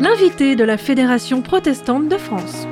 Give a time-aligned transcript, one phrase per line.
[0.00, 2.66] L'invité de la Fédération protestante de France.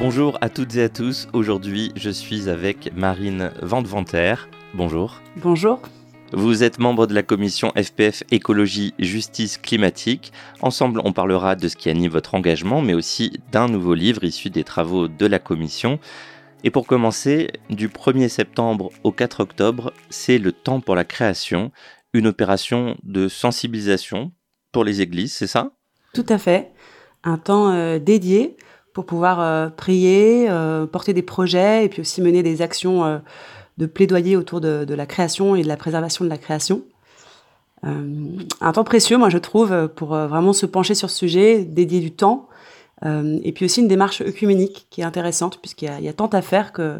[0.00, 1.28] Bonjour à toutes et à tous.
[1.32, 4.34] Aujourd'hui, je suis avec Marine Vandeventer.
[4.72, 5.20] Bonjour.
[5.36, 5.82] Bonjour.
[6.32, 10.32] Vous êtes membre de la commission FPF Écologie Justice Climatique.
[10.60, 14.48] Ensemble, on parlera de ce qui anime votre engagement, mais aussi d'un nouveau livre issu
[14.48, 15.98] des travaux de la commission.
[16.62, 21.72] Et pour commencer, du 1er septembre au 4 octobre, c'est le temps pour la création,
[22.12, 24.32] une opération de sensibilisation
[24.72, 25.72] pour les églises, c'est ça?
[26.12, 26.72] Tout à fait.
[27.24, 28.56] Un temps euh, dédié
[28.92, 33.22] pour pouvoir euh, prier, euh, porter des projets et puis aussi mener des actions
[33.78, 36.82] de plaidoyer autour de, la création et de la préservation de la création.
[37.82, 42.12] un temps précieux, moi je trouve, pour vraiment se pencher sur ce sujet, dédier du
[42.12, 42.49] temps,
[43.04, 46.72] et puis aussi une démarche œcuménique qui est intéressante puisqu'il y, a tant à faire
[46.72, 46.98] que,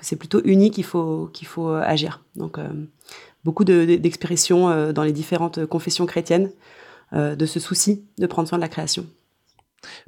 [0.00, 2.22] c'est plutôt unique qu'il faut, qu'il faut agir.
[2.36, 2.58] Donc
[3.44, 6.50] beaucoup d'expressions dans les différentes confessions chrétiennes
[7.12, 9.06] de ce souci de prendre soin de la création.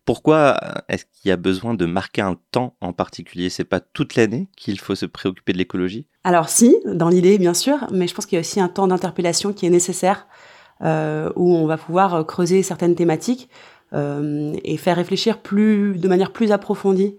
[0.04, 3.50] Pourquoi est-ce qu'il y a besoin de marquer un temps en particulier?
[3.50, 6.06] C'est pas toute l'année qu'il faut se préoccuper de l'écologie?
[6.24, 8.88] Alors si, dans l'idée bien sûr, mais je pense qu'il y a aussi un temps
[8.88, 10.26] d'interpellation qui est nécessaire,
[10.82, 16.08] euh, où on va pouvoir euh, creuser certaines thématiques euh, et faire réfléchir plus, de
[16.08, 17.16] manière plus approfondie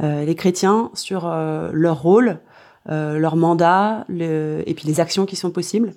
[0.00, 2.38] les chrétiens sur leur rôle,
[2.86, 5.92] leur mandat, et puis les actions qui sont possibles.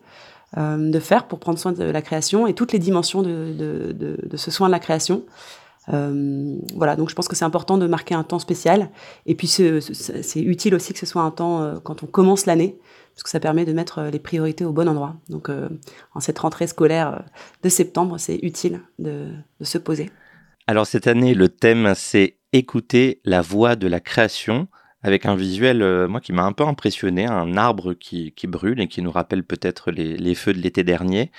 [0.58, 4.52] de faire pour prendre soin de la création et toutes les dimensions de, de ce
[4.52, 5.24] soin de la création.
[5.90, 8.90] Euh, voilà, donc je pense que c'est important de marquer un temps spécial.
[9.26, 12.78] Et puis c'est utile aussi que ce soit un temps euh, quand on commence l'année,
[13.14, 15.16] parce que ça permet de mettre euh, les priorités au bon endroit.
[15.30, 15.50] Donc
[16.14, 17.24] en cette rentrée scolaire
[17.64, 19.30] de septembre, c'est utile de,
[19.62, 20.10] se poser.
[20.68, 24.68] Alors cette année, le thème c'est écouter la voix de la création
[25.04, 29.02] avec un visuel, moi, qui m'a un peu impressionné, un arbre qui, brûle et qui
[29.02, 31.32] nous rappelle peut-être les, feux de l'été dernier.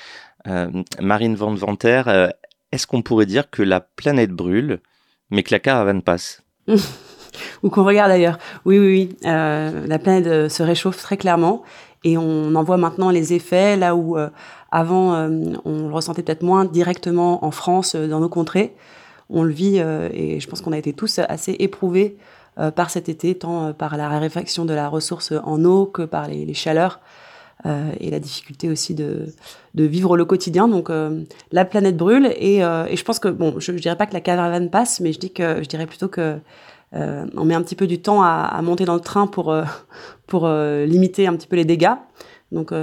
[1.00, 2.02] Marine Van Venter,
[2.72, 4.80] est-ce qu'on pourrait dire que la planète brûle,
[5.30, 6.42] mais que la caravane passe
[7.62, 8.38] Ou qu'on regarde ailleurs.
[8.64, 9.16] Oui, oui, oui.
[9.26, 11.62] Euh, la planète euh, se réchauffe très clairement
[12.04, 14.28] et on en voit maintenant les effets là où euh,
[14.70, 15.12] avant
[15.64, 18.74] on le ressentait peut-être moins directement en France, dans nos contrées.
[19.28, 22.16] On le vit et je pense qu'on a été tous assez éprouvés
[22.74, 26.54] par cet été, tant par la raréfaction de la ressource en eau que par les
[26.54, 27.00] chaleurs.
[27.64, 29.26] Euh, et la difficulté aussi de,
[29.74, 30.66] de, vivre le quotidien.
[30.66, 33.94] Donc euh, la planète brûle et, euh, et, je pense que bon, je, je, dirais
[33.94, 36.38] pas que la caravane passe, mais je dis que je dirais plutôt que
[36.94, 39.54] on met un petit peu du temps à, à monter dans le train pour
[40.26, 41.94] pour limiter un petit peu les dégâts.
[42.50, 42.74] Donc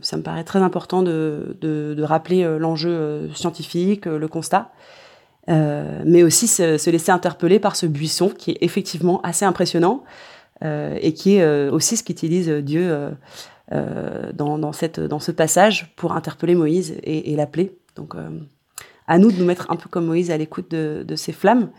[0.00, 4.72] ça me paraît très important de, de, de rappeler l'enjeu scientifique, le constat.
[5.50, 10.02] Euh, mais aussi se, se, laisser interpeller par ce buisson qui est effectivement assez impressionnant
[10.02, 13.14] euh, et qui est aussi ce qu'utilise Dieu
[13.72, 17.78] euh, dans, dans, cette, dans ce passage pour interpeller Moïse et, l'appeler.
[17.96, 18.28] Donc, euh,
[19.06, 21.70] à nous de nous mettre un peu comme Moïse à l'écoute de, de, ces flammes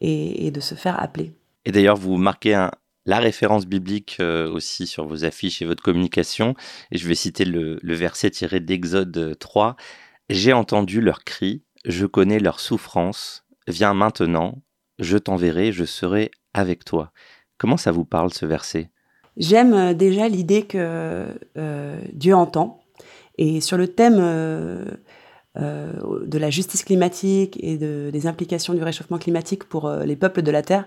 [0.00, 1.30] et, de se faire appeler.
[1.64, 2.68] Et d'ailleurs, vous marquez
[3.06, 6.56] la référence biblique euh, aussi sur vos affiches et votre communication.
[6.90, 9.76] Et je vais citer le, le verset tiré d'Exode 3.
[10.30, 13.44] J'ai entendu leurs cris, je connais leur souffrance.
[13.68, 14.60] Viens maintenant,
[14.98, 17.12] je t'enverrai, je serai avec toi.
[17.58, 18.88] Comment ça vous parle ce verset?
[19.36, 21.26] J'aime euh, déjà l'idée que
[21.56, 22.80] euh, Dieu entend.
[23.36, 24.84] Et sur le thème euh,
[25.56, 30.50] de la justice climatique et de, des implications du réchauffement climatique pour les peuples de
[30.50, 30.86] la Terre,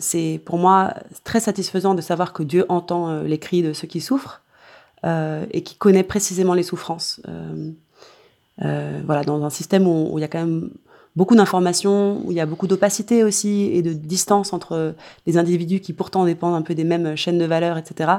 [0.00, 0.94] c'est pour moi
[1.24, 4.42] très satisfaisant de savoir que Dieu entend les cris de ceux qui souffrent
[5.04, 7.20] et qui connaît précisément les souffrances.
[8.58, 10.70] voilà, dans un système où il y a quand même
[11.16, 14.94] beaucoup d'informations, où il y a beaucoup d'opacité aussi et de distance entre
[15.26, 18.12] les individus qui pourtant dépendent un peu des mêmes chaînes de valeur, etc.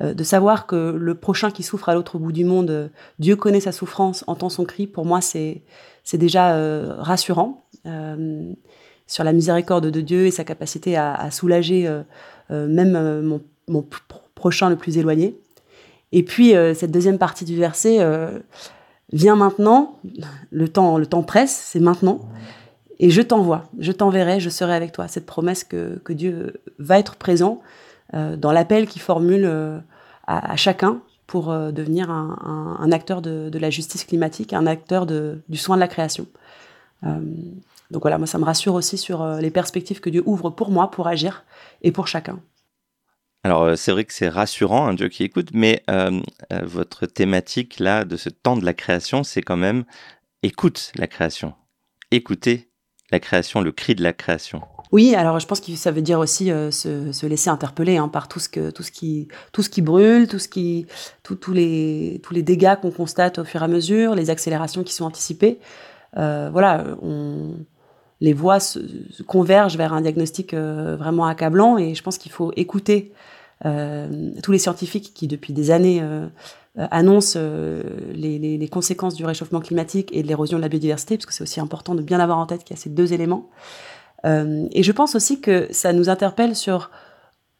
[0.00, 2.88] Euh, de savoir que le prochain qui souffre à l'autre bout du monde, euh,
[3.18, 5.62] Dieu connaît sa souffrance, entend son cri, pour moi c'est
[6.14, 7.64] déjà euh, rassurant
[9.06, 11.90] sur la miséricorde de Dieu et sa capacité à, soulager
[12.48, 13.84] même mon,
[14.36, 15.36] prochain le plus éloigné.
[16.12, 17.98] Et puis cette deuxième partie du verset
[19.12, 19.98] viens maintenant,
[20.50, 22.20] le temps, le temps presse, c'est maintenant,
[22.98, 25.08] et je t'envoie, je t'enverrai, je serai avec toi.
[25.08, 27.60] Cette promesse que, que Dieu va être présent
[28.14, 29.78] euh, dans l'appel qu'il formule euh,
[30.26, 35.76] à, chacun pour euh, devenir un, acteur de, la justice climatique, un acteur du soin
[35.76, 36.26] de la création.
[37.02, 40.90] donc voilà, moi ça me rassure aussi sur les perspectives que Dieu ouvre pour moi,
[40.90, 41.44] pour agir,
[41.82, 42.38] et pour chacun.
[43.44, 46.20] Alors euh, c'est vrai que c'est rassurant, un Dieu qui écoute, mais euh,
[46.52, 49.84] euh, votre thématique là de ce temps de la création, c'est quand même
[50.42, 51.54] écoute la création,
[52.12, 52.68] écoutez
[53.10, 54.62] la création, le cri de la création.
[54.92, 58.38] Oui, alors je pense que ça veut dire aussi se, laisser interpeller hein, par tout
[58.38, 60.86] ce que tout ce qui tout ce qui brûle, tout ce qui
[61.22, 64.92] tous les tous les dégâts qu'on constate au fur et à mesure, les accélérations qui
[64.92, 65.58] sont anticipées.
[66.14, 67.54] Voilà, on,
[68.22, 68.78] les voix se,
[69.26, 73.12] convergent vers un diagnostic euh, vraiment accablant et je pense qu'il faut écouter
[74.42, 76.02] tous les scientifiques qui depuis des années
[76.76, 81.26] annoncent les, les, les, conséquences du réchauffement climatique et de l'érosion de la biodiversité, parce
[81.26, 83.50] que c'est aussi important de bien avoir en tête qu'il y a ces deux éléments.
[84.24, 86.90] Euh, et je pense aussi que ça nous interpelle sur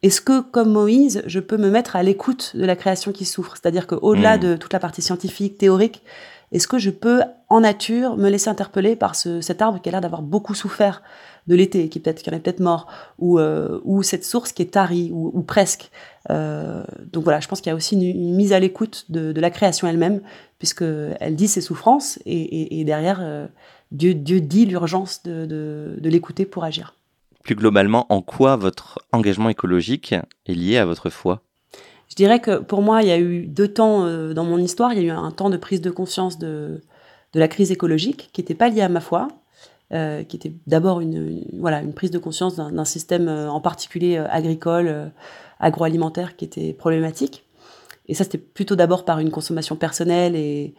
[0.03, 3.55] est-ce que, comme Moïse, je peux me mettre à l'écoute de la création qui souffre
[3.57, 4.41] C'est-à-dire qu'au-delà mmh.
[4.41, 6.03] de toute la partie scientifique, théorique,
[6.53, 9.93] est-ce que je peux, en nature, me laisser interpeller par ce, cet arbre qui a
[9.93, 11.03] l'air d'avoir beaucoup souffert
[11.47, 12.87] de l'été, qui peut-être en est peut-être mort,
[13.19, 15.91] ou, euh, ou cette source qui est tarie, ou, presque.
[16.31, 19.41] Euh, donc voilà, je pense qu'il y a aussi une, mise à l'écoute de, de,
[19.41, 20.21] la création elle-même,
[20.59, 20.85] puisque
[21.21, 23.47] elle dit ses souffrances, et, derrière, euh,
[23.91, 26.95] Dieu, dit l'urgence de, l'écouter pour agir.
[27.43, 30.15] Plus globalement, en quoi votre engagement écologique
[30.47, 31.43] est lié à votre foi?
[32.13, 34.93] Je dirais que pour moi, il y a eu deux temps euh, dans mon histoire.
[34.93, 36.83] Il y a eu un temps de prise de conscience de,
[37.33, 39.29] la crise écologique qui n'était pas lié à ma foi,
[39.95, 41.43] euh, qui était d'abord une,
[41.95, 45.11] prise de conscience d'un système euh, en particulier agricole,
[45.59, 47.47] agroalimentaire qui était problématique.
[48.09, 50.75] Et ça, c'était plutôt d'abord par une consommation personnelle et,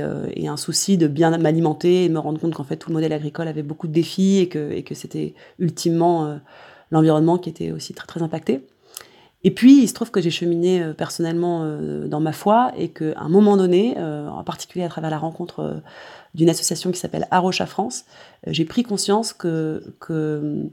[0.00, 3.48] un souci de bien m'alimenter et me rendre compte qu'en fait tout le modèle agricole
[3.48, 6.40] avait beaucoup de défis et que, c'était ultimement
[6.90, 8.62] l'environnement qui était aussi très impacté.
[9.42, 11.64] Et puis il se trouve que j'ai cheminé euh, personnellement
[12.06, 15.82] dans ma foi et qu'à un moment donné, en particulier à travers la rencontre
[16.34, 18.04] d'une association qui s'appelle Arocha France,
[18.46, 20.68] j'ai pris conscience que, que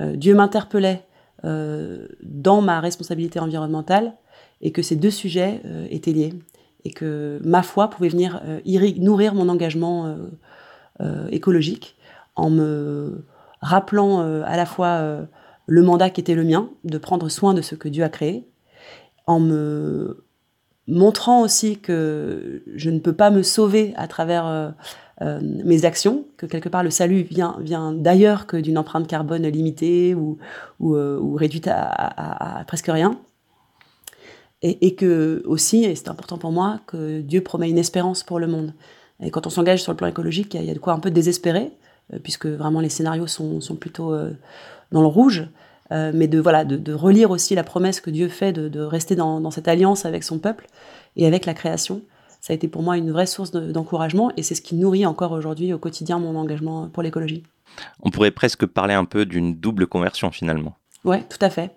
[0.00, 1.04] Dieu m'interpellait
[1.42, 4.14] dans ma responsabilité environnementale
[4.60, 5.60] et que ces deux sujets
[5.90, 6.34] étaient liés
[6.84, 8.60] et que ma foi pouvait venir euh,
[8.98, 10.16] nourrir mon engagement euh,
[11.00, 11.96] euh, écologique
[12.34, 13.24] en me
[13.60, 15.18] rappelant à la fois
[15.66, 18.46] le mandat qui était le mien, de prendre soin de ce que Dieu a créé,
[19.26, 20.24] en me
[20.88, 24.74] montrant aussi que je ne peux pas me sauver à travers
[25.20, 30.16] mes actions, que quelque part le salut vient, vient d'ailleurs que d'une empreinte carbone limitée
[30.16, 30.38] ou,
[30.80, 33.20] ou, réduite à, presque rien,
[34.62, 38.48] et, que aussi, et c'est important pour moi, que Dieu promet une espérance pour le
[38.48, 38.74] monde.
[39.20, 41.10] Et quand on s'engage sur le plan écologique, il y, a de quoi un peu
[41.10, 41.91] désespérer, euh,
[42.22, 44.30] puisque vraiment les scénarios sont, sont plutôt euh,
[44.90, 45.48] dans le rouge.
[45.90, 48.80] Euh, mais de voilà, de, de, relire aussi la promesse que Dieu fait de, de
[48.80, 50.66] rester dans, dans, cette alliance avec son peuple
[51.16, 52.00] et avec la création.
[52.40, 55.32] Ça a été pour moi une vraie source d'encouragement et c'est ce qui nourrit encore
[55.32, 57.42] aujourd'hui au quotidien mon engagement pour l'écologie.
[58.02, 60.76] On pourrait presque parler un peu d'une double conversion finalement.
[61.04, 61.70] Ouais, tout à fait.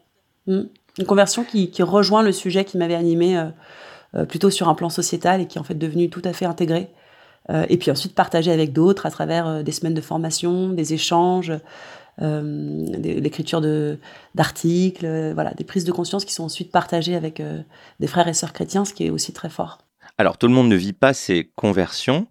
[0.48, 0.62] Mm.
[0.98, 3.45] Une conversion qui, rejoint le sujet qui m'avait animé euh,
[4.16, 6.45] euh, plutôt sur un plan sociétal et qui est en fait devenu tout à fait
[6.45, 6.88] intégré.
[7.50, 11.53] Euh, et puis ensuite partagé avec d'autres à travers des semaines de formation, des échanges,
[12.18, 13.62] l'écriture
[14.33, 17.42] d'articles, voilà, des prises de conscience qui sont ensuite partagées avec
[18.00, 19.80] des frères et sœurs chrétiens, ce qui est aussi très fort.
[20.18, 22.27] Alors tout le monde ne vit pas ces conversions,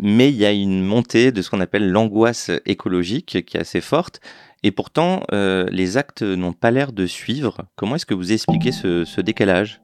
[0.00, 3.80] mais il y a une montée de ce qu'on appelle l'angoisse écologique qui est assez
[3.80, 4.20] forte.
[4.64, 7.58] Et pourtant, euh, les actes n'ont pas l'air de suivre.
[7.76, 9.82] Comment est-ce que vous expliquez ce, décalage?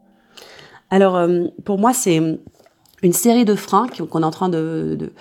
[0.89, 2.19] Alors, euh, pour moi, c'est
[3.03, 5.13] une série de freins qu'on est en train de,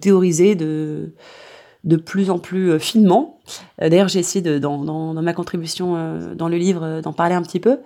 [0.00, 1.12] théoriser de,
[1.84, 3.40] de plus en plus euh, finement.
[3.80, 7.78] D'ailleurs, j'ai essayé dans, ma contribution dans le livre d'en parler un petit peu.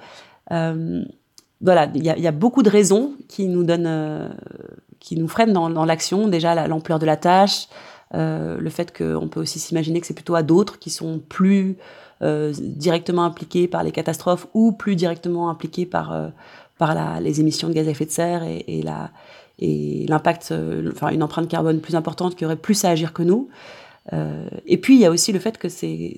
[0.51, 4.35] voilà, il y, a beaucoup de raisons qui nous donnent,
[4.99, 6.27] qui nous freinent dans, l'action.
[6.27, 7.69] Déjà, l'ampleur de la tâche,
[8.15, 11.77] euh, le fait qu'on peut aussi s'imaginer que c'est plutôt à d'autres qui sont plus
[12.23, 16.29] euh, directement impliqués par les catastrophes ou plus directement impliqués par, euh,
[16.79, 19.11] par la, les émissions de gaz à effet de serre et, la,
[19.59, 20.55] et l'impact,
[20.93, 23.49] enfin une empreinte carbone plus importante qui aurait plus à agir que nous.
[24.67, 26.17] et puis il y a aussi le fait que c'est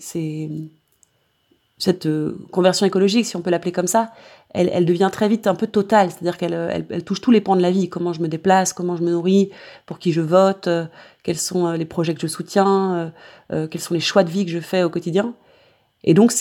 [1.76, 2.08] cette
[2.50, 4.12] conversion écologique, si on peut l'appeler comme ça,
[4.54, 7.60] elle, devient très vite un peu totale, c'est-à-dire qu'elle elle, touche tous les pans de
[7.60, 9.50] la vie, comment je me déplace, comment je me nourris,
[9.84, 10.86] pour qui je vote, euh,
[11.24, 13.12] quels sont euh, les projets que je soutiens,
[13.52, 15.34] euh, quels sont les choix de vie que je fais au quotidien.
[16.04, 16.32] Et donc,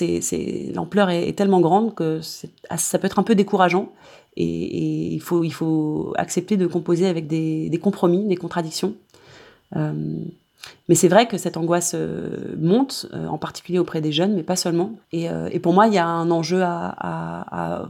[0.75, 2.20] l'ampleur est, tellement grande que
[2.70, 3.91] ah, ça peut être un peu décourageant.
[4.36, 8.93] Et, il, faut, accepter de composer avec des, compromis, des contradictions.
[10.89, 14.43] Mais c'est vrai que cette angoisse euh, monte, euh, en particulier auprès des jeunes, mais
[14.43, 14.91] pas seulement.
[15.12, 17.88] Et, euh, pour moi, il y a un enjeu à,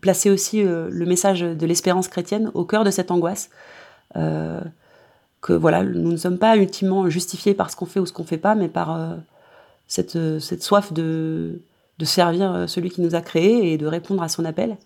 [0.00, 3.50] placer aussi le message de l'espérance chrétienne au cœur de cette angoisse.
[4.14, 8.22] que voilà, nous ne sommes pas ultimement justifiés par ce qu'on fait ou ce qu'on
[8.22, 9.16] ne fait pas, mais par
[9.86, 11.60] cette, soif de,
[12.02, 14.76] servir celui qui nous a créés et de répondre à son appel.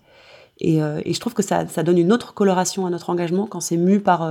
[0.59, 3.77] Et, je trouve que ça, ça, donne une autre coloration à notre engagement quand c'est
[3.77, 4.29] mu par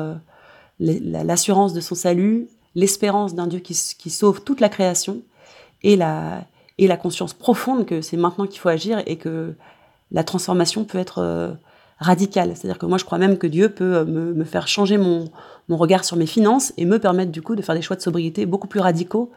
[0.79, 5.23] l'assurance de son salut l'espérance d'un Dieu qui, qui, sauve toute la création
[5.83, 6.45] et la,
[6.79, 9.55] et la conscience profonde que c'est maintenant qu'il faut agir et que
[10.13, 11.53] la transformation peut être euh,
[11.99, 12.53] radicale.
[12.55, 15.31] C'est-à-dire que moi, je crois même que Dieu peut euh, me, me, faire changer mon,
[15.69, 18.03] mon regard sur mes finances et me permettre du coup de faire des choix de
[18.03, 19.31] sobriété beaucoup plus radicaux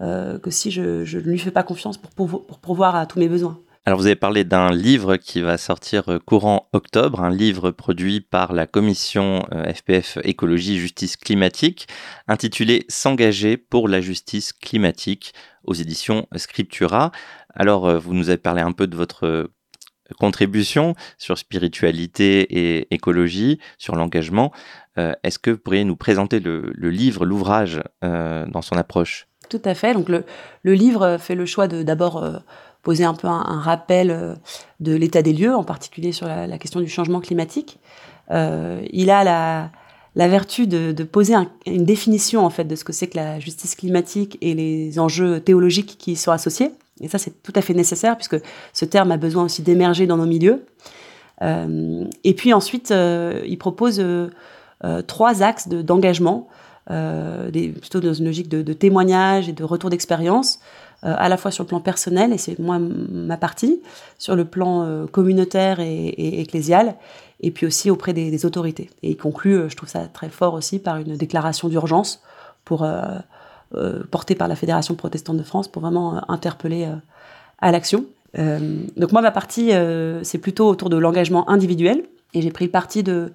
[0.00, 3.18] euh, que si je, ne lui fais pas confiance pour, pour, pour pourvoir à tous
[3.18, 3.60] mes besoins.
[3.86, 8.20] Alors vous avez parlé d'un livre qui va sortir euh, courant octobre, un livre produit
[8.20, 11.86] par la commission FPF euh, Écologie Justice Climatique,
[12.26, 15.32] intitulé S'engager pour la justice climatique
[15.64, 17.12] aux éditions Scriptura.
[17.54, 19.50] Alors vous nous avez parlé un peu de votre
[20.18, 24.52] contribution sur spiritualité et écologie, sur l'engagement.
[24.96, 29.28] Est-ce que vous pourriez nous présenter le livre, l'ouvrage dans son approche?
[29.48, 29.94] Tout à fait.
[29.94, 30.24] Donc le,
[30.62, 32.24] le, livre fait le choix de d'abord
[32.84, 34.34] poser un peu un, rappel euh,
[34.78, 37.80] de l'état des lieux, en particulier sur la, question du changement climatique.
[38.30, 39.70] Euh, il a la,
[40.14, 43.16] la vertu de, de poser un, une définition en fait de ce que c'est que
[43.16, 46.70] la justice climatique et les enjeux théologiques qui y sont associés.
[47.00, 48.36] Et ça, c'est tout à fait nécessaire puisque
[48.72, 50.64] ce terme a besoin aussi d'émerger dans nos milieux.
[51.42, 54.30] Euh, et puis ensuite, euh, il propose euh,
[54.84, 56.52] euh trois axes d'engagement, de,
[56.86, 60.60] plutôt dans une logique de, témoignage et de retour d'expérience,
[61.04, 63.82] euh, à la fois sur le plan personnel, et c'est moi ma partie,
[64.18, 66.94] sur le plan euh, communautaire et, ecclésial,
[67.40, 68.88] et puis aussi auprès des, autorités.
[69.02, 72.22] Et il conclut, euh, je trouve ça très fort aussi, par une déclaration d'urgence
[72.64, 73.18] pour euh,
[74.10, 76.88] portée par la Fédération protestante de France pour vraiment interpeller
[77.58, 78.06] à l'action.
[78.36, 79.72] donc moi, ma partie,
[80.22, 83.32] c'est plutôt autour de l'engagement individuel, et j'ai pris le parti de,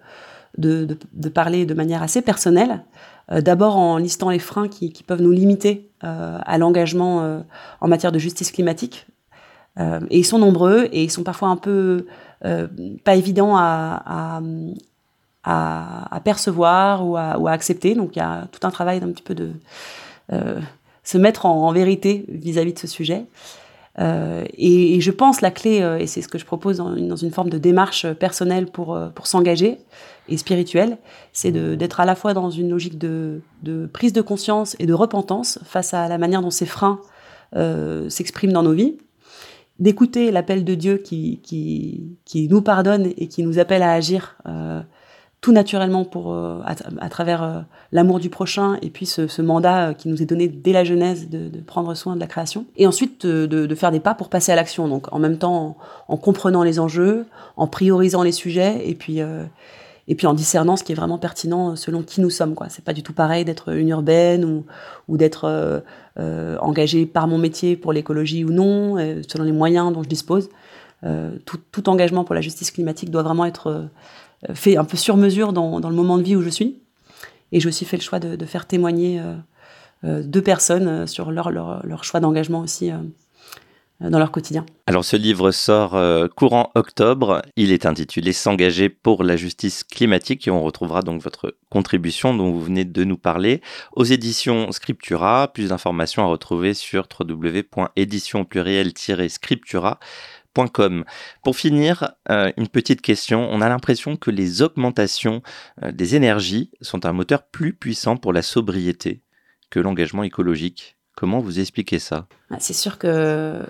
[0.57, 0.97] de,
[1.33, 2.83] parler de manière assez personnelle,
[3.31, 7.39] euh, d'abord en listant les freins qui, peuvent nous limiter euh, à l'engagement euh,
[7.81, 9.07] en matière de justice climatique.
[10.09, 12.05] et ils sont nombreux et ils sont parfois un peu
[13.03, 14.41] pas évidents à,
[15.43, 17.95] à, percevoir ou à, accepter.
[17.95, 19.51] Donc il y a tout un travail d'un petit peu de
[21.03, 23.25] se mettre en, vérité vis-à-vis -vis de ce sujet.
[23.99, 27.31] Euh, et, je pense la clé, euh, et c'est ce que je propose dans une,
[27.31, 29.77] forme de démarche personnelle pour, euh, pour s'engager
[30.29, 30.97] et spirituelle,
[31.33, 33.41] c'est d'être à la fois dans une logique de,
[33.91, 36.99] prise de conscience et de repentance face à la manière dont ces freins
[37.55, 38.97] euh, s'expriment dans nos vies,
[39.79, 44.81] d'écouter l'appel de Dieu qui, qui, nous pardonne et qui nous appelle à agir euh,
[45.41, 47.59] tout naturellement pour euh, à, travers euh,
[47.93, 50.83] l'amour du prochain et puis ce, ce, mandat euh, qui nous est donné dès la
[50.83, 52.65] Genèse de, de prendre soin de la création.
[52.75, 54.89] Et ensuite de, de, faire des pas pour passer à l'action.
[54.89, 55.77] Donc en même temps
[56.07, 59.19] en, en, comprenant les enjeux en priorisant les sujets et puis
[60.07, 62.67] et puis en discernant ce qui est vraiment pertinent selon qui nous sommes quoi.
[62.69, 64.65] C'est pas du tout pareil d'être une urbaine ou,
[65.07, 65.83] ou d'être
[66.17, 70.49] euh, engagé par mon métier pour l'écologie ou non selon les moyens dont je dispose.
[71.45, 73.85] Tout, tout engagement pour la justice climatique doit vraiment être euh,
[74.53, 76.79] fait un peu sur mesure dans, dans, le moment de vie où je suis.
[77.51, 79.35] Et j'ai aussi fait le choix de, de faire témoigner euh,
[80.03, 82.91] euh deux personnes euh, sur leur, leur, leur choix d'engagement aussi
[84.01, 84.65] dans leur quotidien.
[84.87, 90.47] Alors ce livre sort euh, courant octobre, il est intitulé S'engager pour la justice climatique
[90.47, 93.61] et on retrouvera donc votre contribution dont vous venez de nous parler
[93.93, 95.49] aux éditions Scriptura.
[95.53, 99.99] Plus d'informations à retrouver sur www.édition-scriptura
[101.43, 103.47] pour finir, euh, une petite question.
[103.51, 105.41] On a l'impression que les augmentations
[105.83, 109.21] euh, des énergies sont un moteur plus puissant pour la sobriété
[109.69, 110.98] que l'engagement écologique.
[111.19, 112.27] Comment vous expliquez ça?
[112.49, 113.61] Ah, C'est sûr que euh,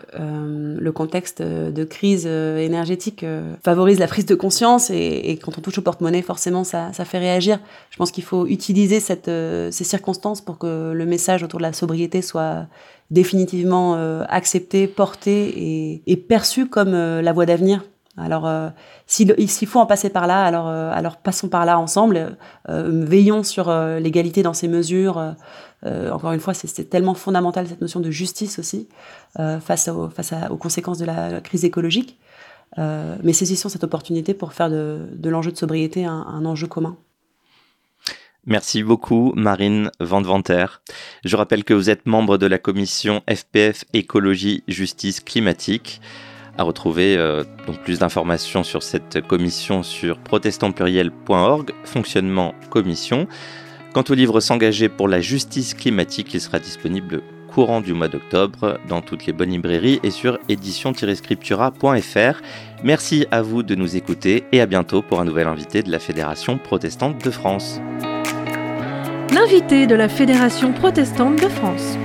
[0.79, 5.61] le contexte de crise euh, énergétique euh, favorise la prise de conscience et, quand on
[5.61, 7.59] touche au porte-monnaie, forcément, ça, fait réagir.
[7.89, 12.21] Je pense qu'il faut utiliser ces circonstances pour que le message autour de la sobriété
[12.21, 12.67] soit
[13.09, 13.95] définitivement
[14.29, 17.83] accepté, porté et, perçu comme la voie d'avenir.
[18.17, 18.49] Alors,
[19.07, 22.37] s'il faut en passer par là, alors, alors passons par là ensemble.
[22.67, 25.35] veillons sur l'égalité dans ces mesures
[25.85, 28.89] euh, encore une fois, c'est tellement fondamental cette notion de justice aussi
[29.39, 32.19] euh, face, aux conséquences de la crise écologique.
[32.77, 36.97] Euh, mais saisissons cette opportunité pour faire de, l'enjeu de sobriété un, enjeu commun.
[38.45, 40.65] Merci beaucoup, Marine Vandeventer.
[41.23, 45.99] Je rappelle que vous êtes membre de la commission FPF Écologie Justice Climatique.
[46.59, 53.27] À retrouver euh, donc plus d'informations sur cette commission sur protestantpluriel.org, fonctionnement commission.
[53.93, 58.77] Quant au livre S'engager pour la justice climatique, il sera disponible courant du mois d'octobre
[58.89, 62.41] dans toutes les bonnes librairies et sur édition-scriptura.fr.
[62.83, 65.99] Merci à vous de nous écouter et à bientôt pour un nouvel invité de la
[65.99, 67.79] Fédération protestante de France.
[69.33, 71.97] L'invité de la Fédération protestante de France.